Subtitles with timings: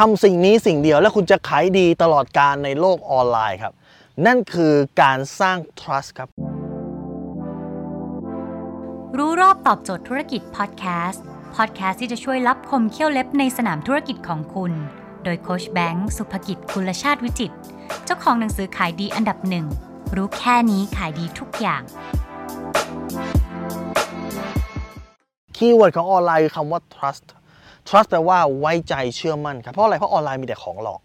[0.00, 3.72] ทำสิ่งนี้สิ่งเดียวแล้วคุณจะขายดีตลอดการในโลกออนไลน์ครับ
[4.26, 6.28] นั่นคือการสร้าง trust ครับ
[9.18, 11.22] รู้รอบตอบโจทย์ธุรกิจพอดแคสต์
[11.56, 14.72] พอดแคสต์ที่จะช่วยรับคมเขี้ยวเล็บในสนามธุรกิจของคุณ
[15.24, 17.56] โดยโคชแบงค์สุภกิจคุลชาติวิจิตร
[18.04, 19.66] เจ้าของหนังสือขายดีอันดับหนึ่ง
[20.16, 21.82] รู้แค่นี้ขายดีทุกอย่าง
[25.56, 27.26] keyword ของออนไลน์คือคำว่า trust
[27.88, 31.00] trust แปลว่าไว้ใจเชื่อมั่นครับเพราะอะไรเพราะออนไลน์มีแต่ของหลอก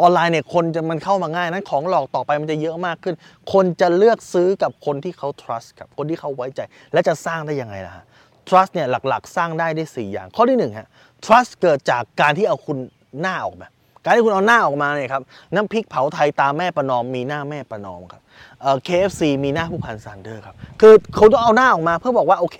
[0.00, 3.14] ออนไลน์เนี่ยคนจะมันเข้ามาง่ายนั้นของหลอกต่อไปมันจะเยอะมากขึ้น
[3.52, 6.60] คนจะเลือกซื้อกับคนที่เขา trust ครับคนที่เขาไว้ใจ
[6.92, 8.04] และจะสร้างได้ยังไงล่ะฮะ
[8.48, 10.88] trust เนี่ยหลักๆ สร้างได้ได้ 4 อย่าง ข้อที่1ฮะ
[11.24, 12.78] trust เกิดจากการที่เอาคุณ
[13.20, 13.68] หน้าออกมา
[14.04, 15.22] การที่คุณเอาหน้าออกมาเนี่ยครับ
[15.54, 18.22] น้ำพริกเผาไทยตาแม่ประนอมมีหน้าแม่ประนอมครับ
[18.60, 22.58] เอ่อ KFC มีหน้าผู้พันซันเดอร์ครับคือเขาต้องเอาหน้าออกมาเพื่อบอกว่าโอเค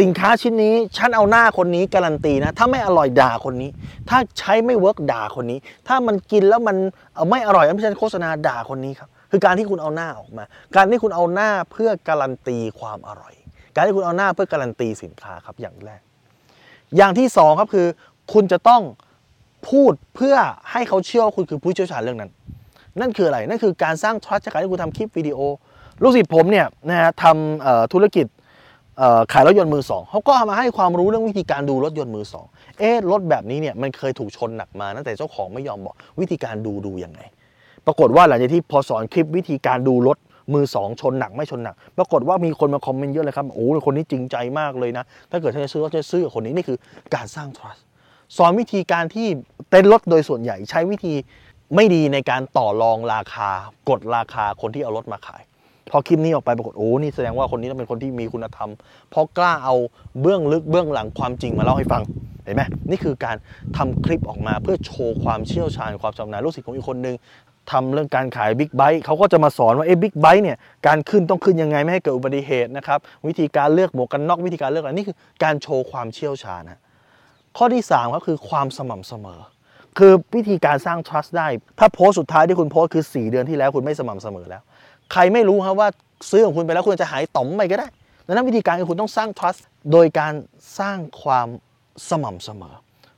[0.00, 3.70] สินค้าชิ้นนี้ฉันเอาหน้าคนนี้การันตีนะถ้าไม่อร่อยด่าคนนี้
[4.08, 6.76] ถ้าใช้ไม่เวิร์กด่าคนนี้ ถ้ามันกินแล้วมัน
[7.30, 10.44] ไม่อร่อยไม่ใช่โฆษณาด่าคนนี้ครับคือการที่คุณเอาหน้าออกมา
[10.76, 13.34] การที่คุณเอาหน้าเพื่อการันตีความอร่อย
[13.74, 16.00] การที่คุณเอาหน้าเพื่อการันตีสินค้าครับอย่างแรก
[16.96, 17.86] อย่างที่สองครับคือ
[18.32, 18.82] คุณจะต้อง
[19.70, 20.36] พูดเพื่อ
[20.72, 22.30] ให้เขาเชื่อว่าคุณคือผู้เชี่ยวชาญเรื่องนั้น
[23.00, 25.38] นั่นคืออะไร นั่นคือการสร้าง trust จากการที่คุณทำคลิปวิดีโอ
[26.02, 28.26] ลูกศิษย์ผมเนี่ยนะฮะทำธุรกิจ
[29.32, 32.46] ขายรถยนต์มือสองเขาก็ามาให้ความรู้เรื่องวิธีการดูรถยนต์มือสอง
[32.78, 37.20] เอ๊ะรถแบบนี้เนี่ยมันเคยถูกชนหนักมาตั้งแต่เจ้าของไม่ยอมบอกวิธีการดูดูยังไง
[37.86, 40.18] ปรากฏว่าหลังจากที่พอสอนคลิปวิธีการดูรถ
[40.54, 46.78] มือสองชนหนักไม่ชนหนัก ปรากฏว่ามีคนมาคอมเมนต์เยอะเลยครับโอ้คนนี้จริงใจมากเลยนะ ถ้าเกิดฉันจะซื้อรถจะซื้อกับคนนี้นี่คือ
[47.14, 47.80] การสร้าง trust
[48.36, 49.26] สอนวิธีการที่
[49.70, 51.14] เต้นรถโดยส่วนใหญ่ใช้วิธี
[51.74, 53.50] ไม่ดีในการต่อรองราคา
[53.88, 55.42] กดราคาคนที่เอารถมาขาย
[55.90, 58.70] พอคลิปนี้ออกไปปรากฏโอ้นี่แสดงว่าคนนี้ต้องเป็นคนที่มีคุณธรรม
[59.10, 59.74] เพราะกล้าเอา
[60.20, 62.02] เบื้องลึกเบื้องหลังความจริงมาเล่าให้ฟัง
[62.44, 63.36] เห็นไหมนี่คือการ
[63.76, 67.16] ทำคลิปออกมาเพื่อโชว์ความเชี่ยวชาญความชำนาญลูกศิษย์ของอีกคนนึง
[67.72, 76.80] ทำเรื่องการขายบิ๊กไบค์เขาก็จะมาสอนว่าเอ้บิ๊กไบค์เนี่ยการขึ้นต้องขึ้นยังไงไม่ให้เกิดอุบัติเหตุนะครับวิธีการเลือกหมวกกันน็อกวิธีการเลือกอะไรนี่คือการโชว์ความเชี่ยวชาญนะ
[77.56, 79.40] ข้อที่3ก็คือความสม่ำเสมอ
[79.98, 81.48] คือวิธีการสร้าง trust ได้
[81.78, 84.62] ถ้าโพสต์สุดท้ายที่คุณโพสต์คือ 4 เดือนที่แล้วคุณไม่สม่ำเสมอแล้ว
[85.12, 85.88] ใครไม่รู้ครับว่า
[86.30, 87.88] ซื้อของคุณไปแล้วคุณจะหายต่อมไปก็ได้
[88.26, 89.60] ดังนั้นวิธีการคือคุณต้องสร้าง trust
[89.92, 90.34] โดยการ
[90.78, 91.48] สร้างความ
[92.10, 92.74] สม่ำเสมอ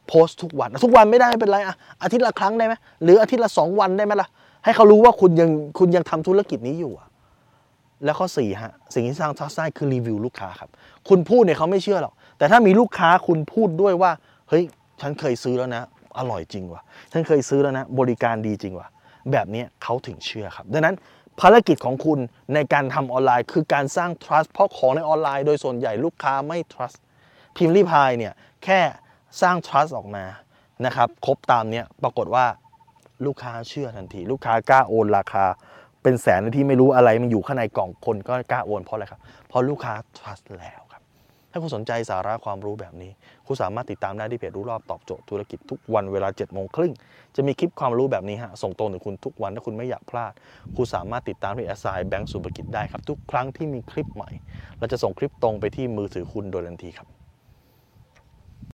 [0.09, 4.29] โพสต์ทุกวัน ทุกวันไม่ได้ไม่เป็นไรอะอาทิตย์ละครั้งได้ไหมหรืออาทิตย์ละ 2 วันได้ไหมล่ะ
[4.65, 7.09] ให้เขารู้ว่าคุณยังคุณยังทำธุรกิจนี้อยู่อะ
[8.05, 10.71] แล้วข้อ4ฮะสิ่งที่สร้าง trust ได้คือรีวิวลูกค้าครับ
[11.09, 14.13] คุณพูดเนี่ยเขาไม่เชื่อหรอก แต่ถ้ามีลูกค้าคุณพูดด้วยว่า
[14.49, 14.65] เฮ้ย
[15.01, 15.83] ฉันเคยซื้อแล้วนะ
[16.19, 16.83] อร่อยจริงว่ะ
[17.13, 18.89] ฉันเคยซื้อแล้วนะ บริการดีจริงว่ะ
[19.33, 20.97] แบบนี้เขาถึงเชื่อครับ ดังนั้น
[21.41, 22.19] ภารกิจของคุณ
[22.55, 26.99] ในการทำออนไลน์คือการสร้าง trust เพราะของในออนไลน์โดยส่วนใหญ่ลูกค้าไม่ trust
[27.57, 28.33] พิมพ์รีพายเนี่ย
[28.65, 28.81] แค่
[29.43, 30.25] สร้าง trust ออกมา
[30.87, 32.47] นะครับครบตามเนี้ยปรากฏว่า
[33.27, 35.45] ลูกค้าเชื่อทันที ลูกค้ากล้าโอนราคา
[36.03, 40.83] เป็นแสนที่ไม่รู้อะไรมันอยู่ข้างในกล่องคนก็กล้าโอนเพราะอะไรครับ เพราะลูกค้า trust แล้ว
[41.57, 43.13] ถ้าคุณสนใจสาระความรู้แบบนี้
[43.47, 46.93] คุณสามารถติดตามได้ที่เพจรู้รอบตอบโจทย์ธุรกิจทุกวันเวลา7จ็ดโมงครึ่ง
[47.37, 50.33] จะมีคลิปความรู้แบบนี้ฮะส่งตรงถึงคุณทุกวันถ้าคุณไม่อยากพลาด
[50.77, 54.31] คุณสามารถติดตามที่แอสไซน์แบงก์สุภกิจได้ครับทุกครั้งที่มีคลิปใหม่
[54.79, 57.16] เราจะส่งคลิปตรงไปที่มือถือคุณโดยทันทีครับ